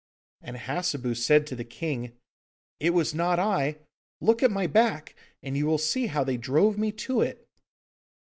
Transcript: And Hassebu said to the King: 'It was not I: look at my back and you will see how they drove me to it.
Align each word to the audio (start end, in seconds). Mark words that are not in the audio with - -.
And 0.41 0.57
Hassebu 0.57 1.13
said 1.15 1.45
to 1.45 1.55
the 1.55 1.63
King: 1.63 2.13
'It 2.79 2.89
was 2.91 3.13
not 3.13 3.37
I: 3.37 3.77
look 4.19 4.41
at 4.41 4.49
my 4.49 4.65
back 4.65 5.13
and 5.43 5.55
you 5.55 5.67
will 5.67 5.77
see 5.77 6.07
how 6.07 6.23
they 6.23 6.37
drove 6.37 6.75
me 6.75 6.91
to 7.05 7.21
it. 7.21 7.47